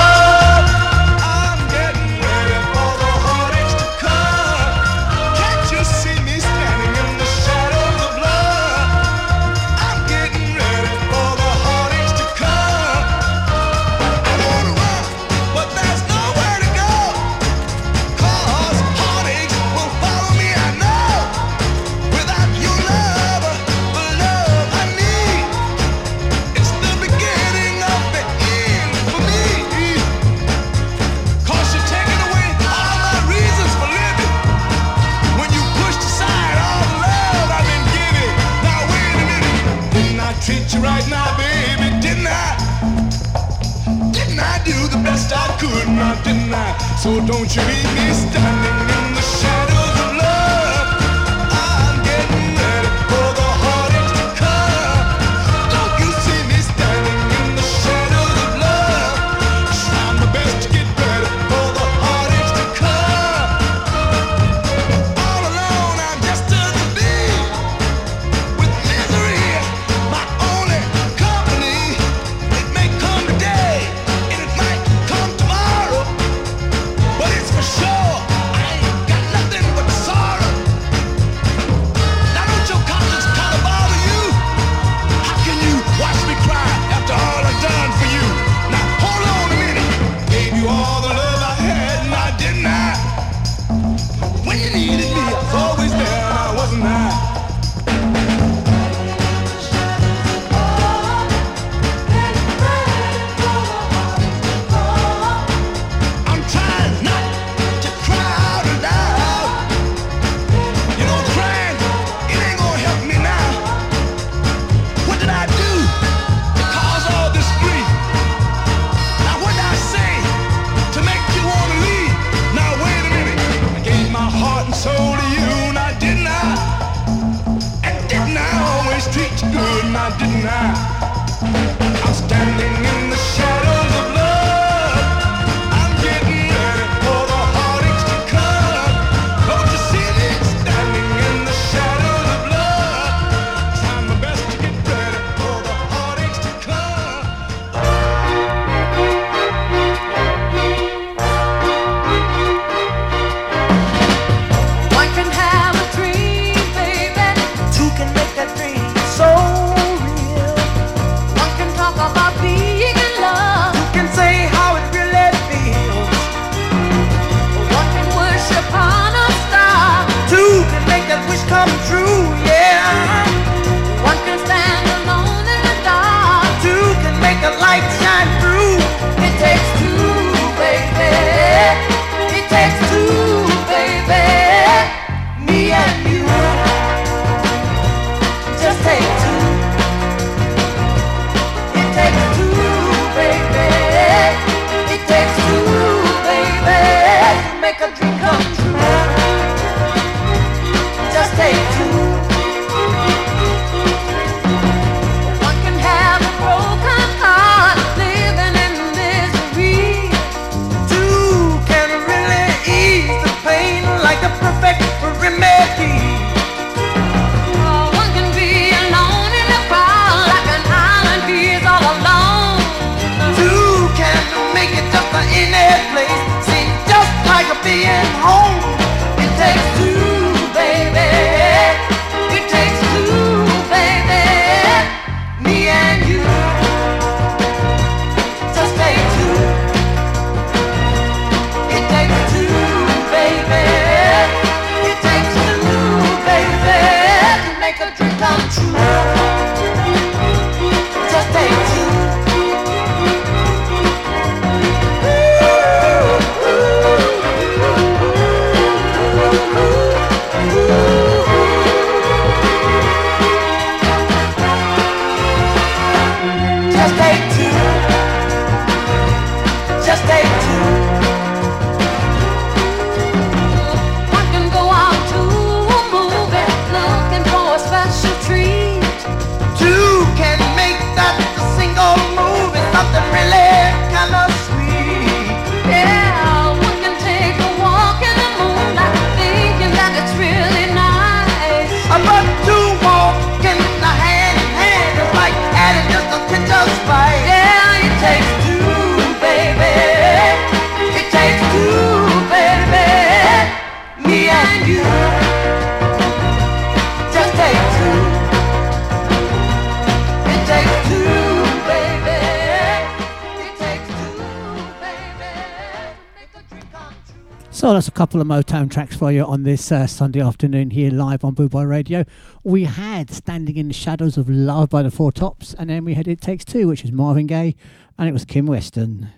So 317.70 317.74
that's 317.74 317.86
a 317.86 317.92
couple 317.92 318.20
of 318.20 318.26
Motown 318.26 318.68
tracks 318.68 318.96
for 318.96 319.12
you 319.12 319.24
on 319.24 319.44
this 319.44 319.70
uh, 319.70 319.86
Sunday 319.86 320.20
afternoon 320.20 320.70
here 320.70 320.90
live 320.90 321.22
on 321.24 321.34
Boot 321.34 321.52
Boy 321.52 321.62
Radio. 321.62 322.04
We 322.42 322.64
had 322.64 323.12
Standing 323.12 323.56
in 323.56 323.68
the 323.68 323.74
Shadows 323.74 324.16
of 324.16 324.28
Love 324.28 324.70
by 324.70 324.82
the 324.82 324.90
Four 324.90 325.12
Tops, 325.12 325.54
and 325.54 325.70
then 325.70 325.84
we 325.84 325.94
had 325.94 326.08
It 326.08 326.20
Takes 326.20 326.44
Two, 326.44 326.66
which 326.66 326.82
is 326.84 326.90
Marvin 326.90 327.28
Gaye, 327.28 327.54
and 327.96 328.08
it 328.08 328.12
was 328.12 328.24
Kim 328.24 328.46
Weston. 328.46 329.10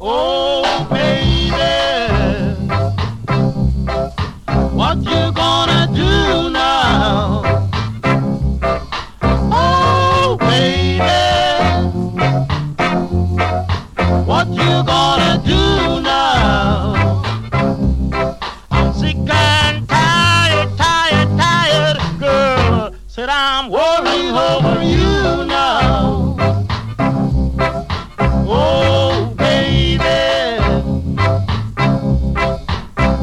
Oh, 0.00 0.88
baby, 0.90 1.31
you 14.52 14.84
gonna 14.84 15.42
do 15.44 16.00
now? 16.02 17.22
I'm 18.70 18.92
sick 18.94 19.16
and 19.16 19.88
tired, 19.88 20.76
tired, 20.76 21.28
tired, 21.38 21.98
girl. 22.18 22.94
Said 23.06 23.28
I'm 23.28 23.70
over 24.36 24.82
you 24.82 25.44
now. 25.46 26.36
Oh, 28.46 29.34
baby, 29.36 30.02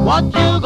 what 0.03 0.23
you 0.26 0.59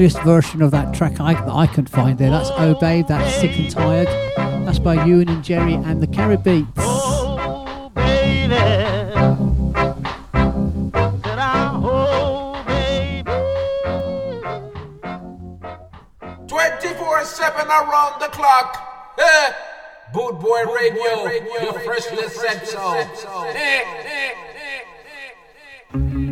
earliest 0.00 0.22
version 0.22 0.62
of 0.62 0.70
that 0.70 0.94
track 0.94 1.20
I, 1.20 1.34
that 1.34 1.52
I 1.52 1.66
can 1.66 1.84
find 1.84 2.16
there. 2.16 2.30
That's 2.30 2.48
Oh 2.54 2.74
Babe, 2.80 3.06
that's 3.06 3.34
Sick 3.34 3.58
and 3.58 3.70
Tired. 3.70 4.08
That's 4.64 4.78
by 4.78 5.04
Ewan 5.04 5.28
and 5.28 5.44
Jerry 5.44 5.74
and 5.74 6.00
the 6.00 6.06
Carib 6.06 6.42
Beats. 6.42 6.70
baby. 7.94 8.54
Said 11.22 11.38
I'm 11.38 11.82
baby. 12.64 13.30
24 16.48 17.24
7 17.26 17.66
around 17.66 18.20
the 18.22 18.28
clock. 18.32 19.12
Eh. 19.18 19.52
Boot 20.14 20.40
Boy 20.40 20.64
Radio, 20.74 21.30
your 21.60 21.78
freshly 21.80 22.26
set 22.30 22.66
so. 22.66 22.94
Eh, 22.94 23.54
eh. 23.54 24.30
Why 25.92 26.29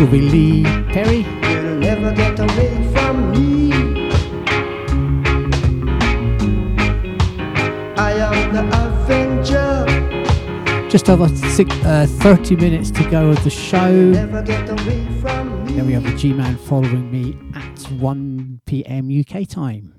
will 0.00 0.06
be 0.06 0.20
Lee 0.20 0.64
Perry. 0.92 1.18
You'll 1.50 1.76
never 1.76 2.12
get 2.12 2.38
away 2.38 2.92
from 2.92 3.32
me. 3.32 3.72
I 7.96 8.12
am 8.12 8.52
the 8.52 8.62
Avenger. 8.82 9.86
Just 10.88 11.08
over 11.08 11.28
six, 11.28 11.74
uh, 11.84 12.06
30 12.08 12.56
minutes 12.56 12.90
to 12.92 13.08
go 13.10 13.30
of 13.30 13.42
the 13.44 13.50
show. 13.50 14.12
Then 14.12 15.86
we 15.86 15.92
have 15.94 16.04
the 16.04 16.14
G 16.16 16.32
Man 16.32 16.56
following 16.56 17.10
me 17.10 17.36
at 17.54 17.80
1 17.90 18.60
pm 18.66 19.08
UK 19.10 19.48
time. 19.48 19.94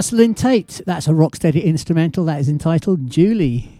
Jocelyn 0.00 0.32
Tate, 0.32 0.80
that's 0.86 1.08
a 1.08 1.10
Rocksteady 1.10 1.62
instrumental 1.62 2.24
that 2.24 2.40
is 2.40 2.48
entitled 2.48 3.10
Julie. 3.10 3.79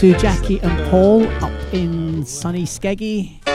To 0.00 0.16
Jackie 0.16 0.58
and 0.60 0.90
Paul 0.90 1.28
up 1.44 1.52
in 1.74 2.24
sunny 2.24 2.62
Skeggy. 2.62 3.49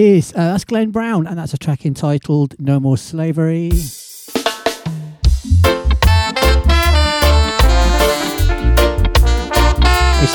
is 0.00 0.32
uh, 0.32 0.52
that's 0.52 0.64
Glenn 0.64 0.90
Brown, 0.90 1.26
and 1.26 1.38
that's 1.38 1.52
a 1.52 1.58
track 1.58 1.84
entitled 1.84 2.54
No 2.58 2.80
More 2.80 2.96
Slavery. 2.96 3.68
This 3.68 3.92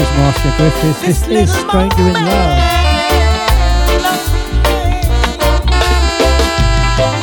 is 0.01 0.09
Master 0.17 0.53
Griffiths. 0.57 1.01
This, 1.01 1.21
this 1.21 1.49
is 1.49 1.55
Stranger 1.55 2.01
in 2.01 2.13
Love. 2.13 2.59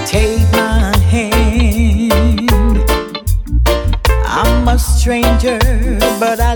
Take 0.06 0.40
my 0.52 0.96
hand. 1.10 2.12
I'm 4.26 4.68
a 4.68 4.78
stranger, 4.78 5.58
but 6.18 6.40
I 6.40 6.54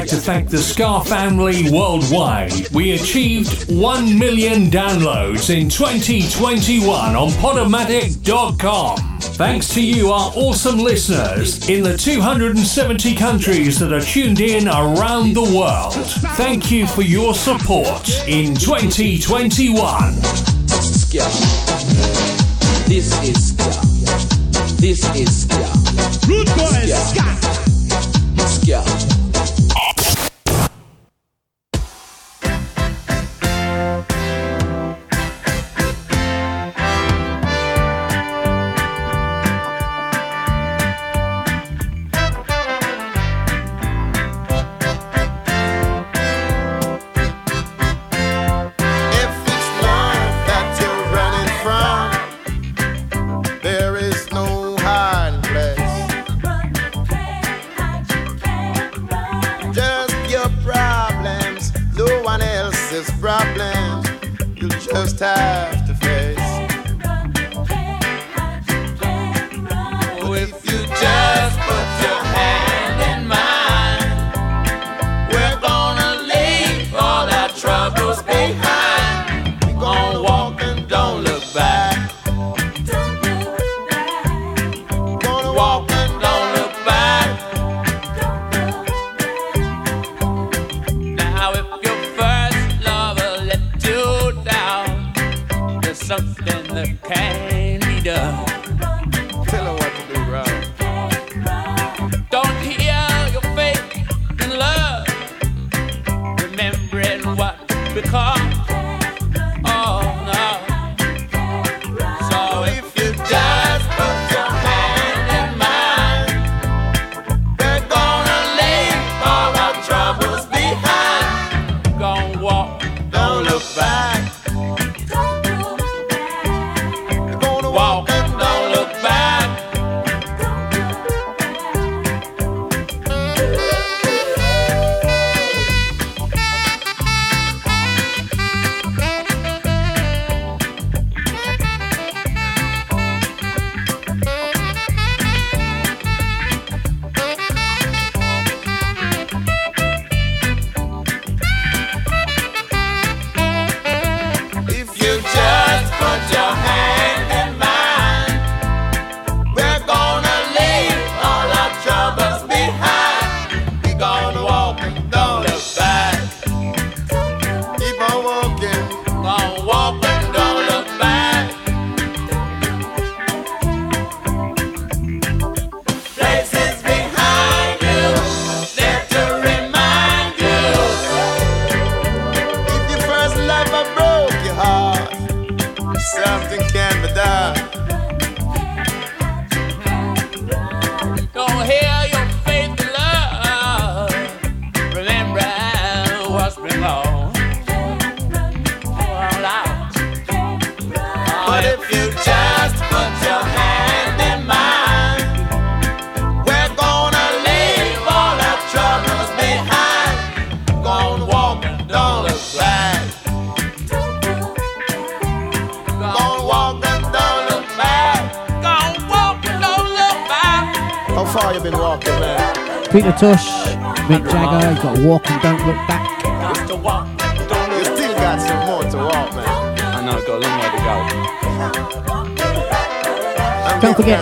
like 0.00 0.08
to 0.10 0.16
thank 0.16 0.50
the 0.50 0.58
Ska 0.58 1.00
family 1.06 1.70
worldwide. 1.70 2.68
We 2.70 2.92
achieved 2.92 3.72
1 3.74 4.18
million 4.18 4.64
downloads 4.64 5.48
in 5.48 5.70
2021 5.70 7.16
on 7.16 7.28
Podomatic.com. 7.30 8.98
Thanks 9.20 9.72
to 9.72 9.82
you, 9.82 10.12
our 10.12 10.30
awesome 10.34 10.80
listeners 10.80 11.66
in 11.70 11.82
the 11.82 11.96
270 11.96 13.14
countries 13.14 13.78
that 13.78 13.90
are 13.90 14.02
tuned 14.02 14.40
in 14.40 14.68
around 14.68 15.32
the 15.32 15.40
world. 15.56 15.94
Thank 16.36 16.70
you 16.70 16.86
for 16.86 17.00
your 17.00 17.32
support 17.32 18.06
in 18.28 18.54
2021. 18.54 20.14
This 22.86 23.12
is 23.22 23.48
Ska. 23.48 23.70
This 24.76 25.16
is 25.16 25.42
Ska. 25.42 25.56
Boys, 26.28 26.92
Ska. 27.10 27.45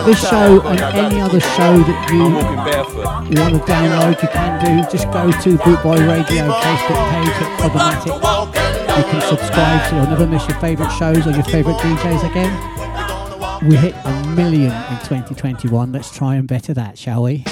this 0.05 0.29
show 0.29 0.61
and 0.67 0.79
any 0.81 1.19
other 1.19 1.39
show 1.39 1.77
that 1.79 2.09
you 2.11 3.39
want 3.39 3.55
to 3.55 3.59
download, 3.71 4.21
you 4.21 4.27
can 4.27 4.63
do. 4.63 4.91
Just 4.91 5.11
go 5.11 5.31
to 5.31 5.57
Boot 5.63 5.81
Boy 5.81 5.97
Radio 6.07 6.49
Facebook 6.51 7.09
page 7.09 7.35
at 7.41 7.59
Podomatic. 7.59 8.97
You 8.97 9.03
can 9.03 9.21
subscribe 9.21 9.89
so 9.89 9.95
you'll 9.95 10.07
never 10.07 10.27
miss 10.27 10.47
your 10.47 10.59
favourite 10.59 10.95
shows 10.97 11.25
or 11.25 11.31
your 11.31 11.43
favourite 11.43 11.79
DJs 11.79 12.29
again. 12.29 13.67
We 13.67 13.75
hit 13.75 13.95
a 14.05 14.27
million 14.35 14.71
in 14.71 14.97
2021. 14.99 15.91
Let's 15.91 16.15
try 16.15 16.35
and 16.35 16.47
better 16.47 16.73
that, 16.75 16.97
shall 16.99 17.23
we? 17.23 17.43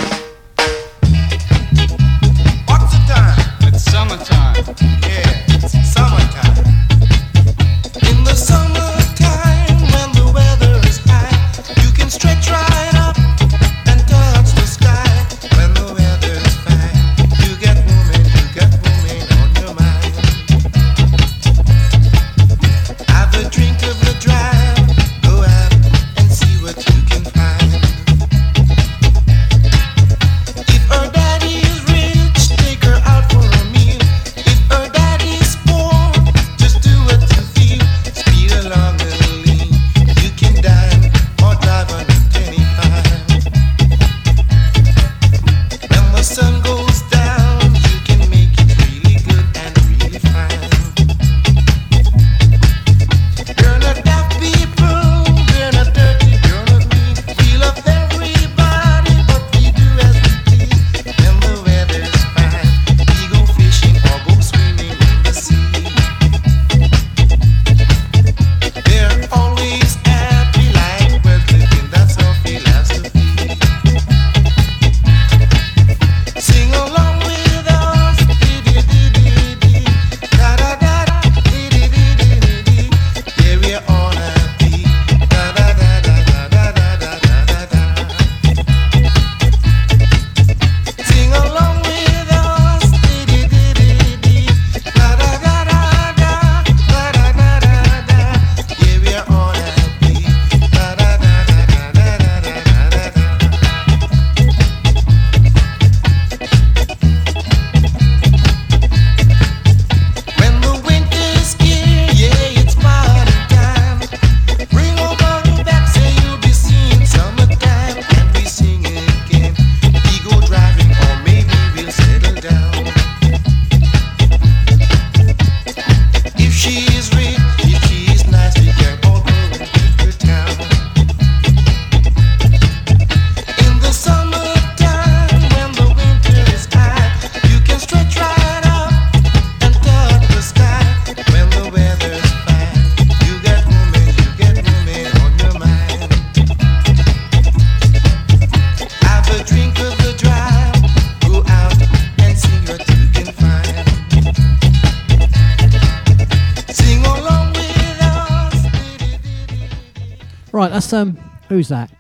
Um, 160.94 161.18
who's 161.50 161.70
that? 161.70 161.92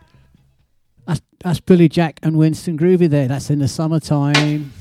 That's 1.07 1.21
that's 1.39 1.59
Billy 1.59 1.89
Jack 1.89 2.19
and 2.23 2.37
Winston 2.37 2.77
Groovy 2.77 3.09
there. 3.09 3.27
That's 3.27 3.49
in 3.49 3.59
the 3.59 3.67
summertime. 3.67 4.71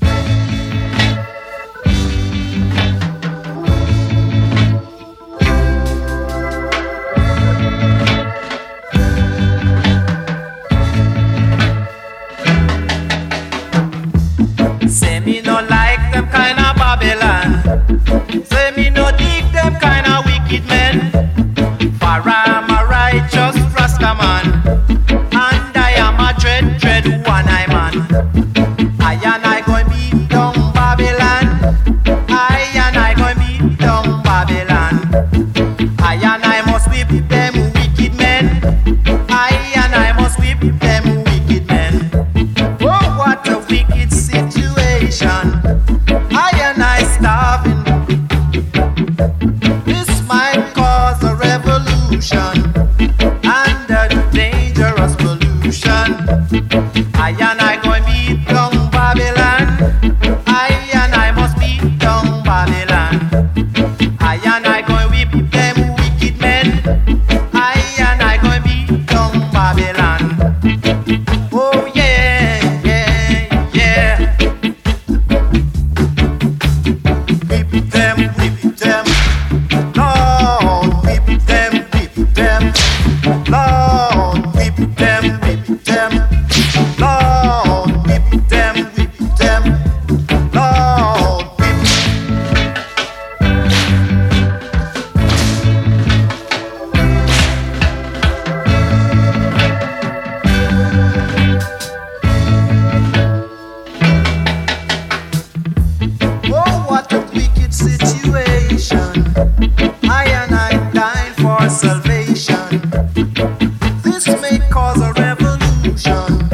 This 113.23 114.27
may 114.41 114.59
cause 114.69 115.01
a 115.01 115.13
revolution 115.13 116.49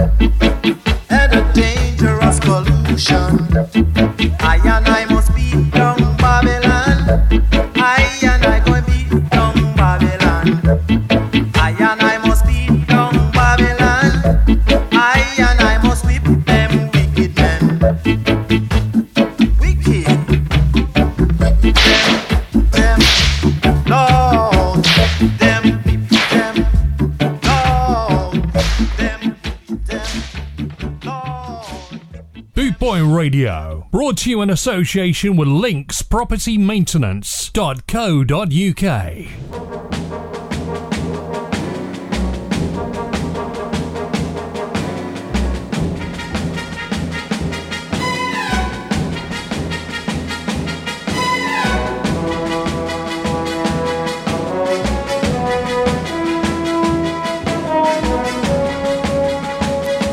and 1.10 1.34
a 1.34 1.52
dangerous 1.54 2.40
pollution. 2.40 3.69
Radio, 33.40 33.88
brought 33.90 34.18
to 34.18 34.30
you 34.30 34.42
in 34.42 34.50
association 34.50 35.38
with 35.38 35.48
Links 35.48 36.02
Property 36.02 36.58
Maintenance.co.uk. 36.58 37.56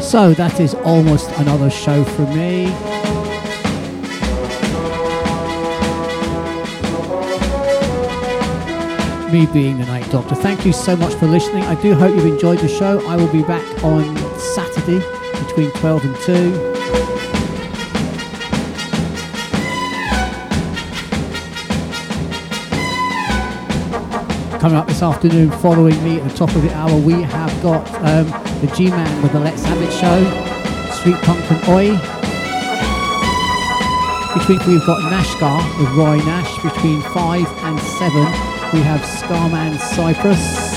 So 0.00 0.32
that 0.34 0.60
is 0.60 0.74
almost 0.74 1.28
another 1.32 1.70
show 1.70 2.04
for 2.04 2.22
me. 2.26 2.95
Me 9.32 9.44
being 9.46 9.78
the 9.78 9.86
Night 9.86 10.08
Doctor. 10.12 10.36
Thank 10.36 10.64
you 10.64 10.72
so 10.72 10.94
much 10.96 11.12
for 11.14 11.26
listening. 11.26 11.64
I 11.64 11.74
do 11.82 11.94
hope 11.94 12.14
you've 12.14 12.26
enjoyed 12.26 12.60
the 12.60 12.68
show. 12.68 13.04
I 13.08 13.16
will 13.16 13.30
be 13.32 13.42
back 13.42 13.64
on 13.82 14.16
Saturday 14.38 15.00
between 15.46 15.72
12 15.72 16.04
and 16.04 16.16
2. 16.16 16.76
Coming 24.60 24.78
up 24.78 24.86
this 24.86 25.02
afternoon, 25.02 25.50
following 25.50 26.02
me 26.04 26.20
at 26.20 26.30
the 26.30 26.36
top 26.36 26.54
of 26.54 26.62
the 26.62 26.72
hour, 26.74 26.96
we 27.00 27.22
have 27.22 27.62
got 27.62 27.84
um, 28.04 28.26
the 28.60 28.72
G 28.76 28.90
Man 28.90 29.22
with 29.22 29.32
the 29.32 29.40
Let's 29.40 29.64
Have 29.64 29.82
It 29.82 29.90
show, 29.90 30.24
Street 30.92 31.16
Punk 31.24 31.50
and 31.50 31.68
Oi. 31.68 31.98
Between 34.38 34.58
we've 34.68 34.86
got 34.86 35.00
Nashgar 35.10 35.78
with 35.80 35.88
Roy 35.96 36.18
Nash. 36.18 36.62
Between 36.62 37.00
five 37.12 37.46
and 37.64 37.80
seven, 37.80 38.45
we 38.76 38.82
have 38.82 39.00
Scarman 39.00 39.78
Cyprus. 39.78 40.76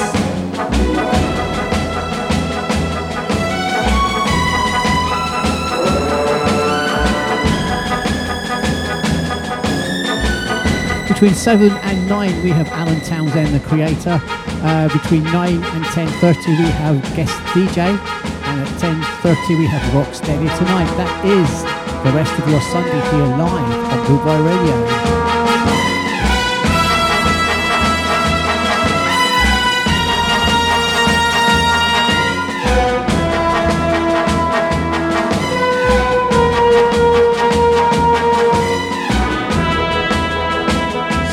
Between 11.09 11.33
seven 11.33 11.71
and 11.71 12.07
nine, 12.07 12.41
we 12.41 12.51
have 12.51 12.69
Alan 12.69 13.01
Townsend, 13.01 13.53
the 13.53 13.59
creator. 13.67 14.21
Uh, 14.63 14.87
between 14.93 15.23
nine 15.25 15.61
and 15.61 15.83
ten 15.87 16.07
thirty, 16.21 16.51
we 16.51 16.69
have 16.79 17.01
guest 17.17 17.35
DJ, 17.51 17.79
and 17.79 18.61
at 18.61 18.79
ten 18.79 19.01
thirty, 19.21 19.55
we 19.55 19.65
have 19.65 19.81
Rocksteady 19.91 20.47
tonight. 20.57 20.89
That 20.95 21.25
is 21.25 21.63
the 22.05 22.11
rest 22.15 22.31
of 22.39 22.47
your 22.47 22.61
Sunday 22.61 23.01
here 23.11 23.27
live 23.35 24.09
on 24.09 24.23
Boy 24.23 24.41
Radio. 24.41 25.18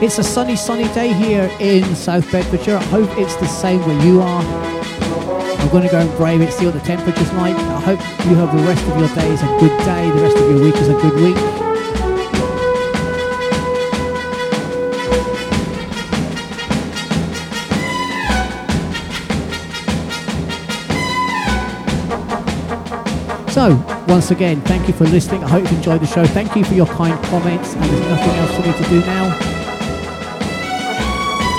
It's 0.00 0.16
a 0.16 0.22
sunny, 0.22 0.54
sunny 0.54 0.86
day 0.94 1.12
here 1.12 1.50
in 1.58 1.82
South 1.96 2.30
Bedfordshire. 2.30 2.76
I 2.76 2.84
hope 2.84 3.10
it's 3.18 3.34
the 3.34 3.48
same 3.48 3.80
where 3.80 4.00
you 4.06 4.20
are. 4.20 4.44
I'm 5.58 5.68
going 5.70 5.82
to 5.82 5.90
go 5.90 5.98
and 5.98 6.16
brave 6.16 6.40
it, 6.40 6.52
see 6.52 6.66
what 6.66 6.74
the 6.74 6.80
temperature's 6.80 7.32
like. 7.32 7.56
I 7.56 7.80
hope 7.80 7.98
you 8.24 8.36
have 8.36 8.56
the 8.56 8.62
rest 8.62 8.86
of 8.86 8.96
your 8.96 9.08
day 9.08 9.28
is 9.28 9.42
a 9.42 9.46
good 9.58 9.76
day, 9.84 10.08
the 10.08 10.22
rest 10.22 10.36
of 10.36 10.48
your 10.50 10.62
week 10.62 10.76
is 10.76 10.88
a 10.88 10.92
good 10.92 11.14
week. 11.14 11.36
So, 23.52 23.84
once 24.06 24.30
again, 24.30 24.60
thank 24.62 24.86
you 24.86 24.94
for 24.94 25.06
listening. 25.06 25.42
I 25.42 25.48
hope 25.48 25.68
you 25.68 25.76
enjoyed 25.76 26.00
the 26.00 26.06
show. 26.06 26.24
Thank 26.24 26.54
you 26.54 26.62
for 26.62 26.74
your 26.74 26.86
kind 26.86 27.20
comments, 27.24 27.74
and 27.74 27.82
there's 27.82 28.08
nothing 28.08 28.30
else 28.36 28.54
for 28.54 28.62
me 28.62 28.72
to 28.84 28.90
do 28.90 29.00
now 29.00 29.57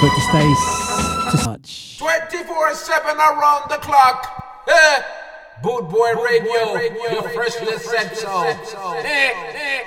but 0.01 0.13
to 0.15 0.21
stay 0.21 0.47
s- 0.51 1.31
to 1.31 1.37
such. 1.37 1.97
24 1.97 2.73
7 2.75 3.17
around 3.17 3.69
the 3.69 3.77
clock. 3.77 4.63
Eh? 4.67 5.01
Boot 5.61 5.89
Boy 5.89 6.13
Radio, 6.13 6.79
your 7.11 7.29
freshly 7.29 7.77
said 7.79 8.15
so. 8.15 8.43
Eh, 8.43 8.55
eh, 9.03 9.33
eh. 9.55 9.81